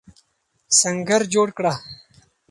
سنګر 0.79 1.21
جوړ 1.33 1.47
کړه. 1.57 1.73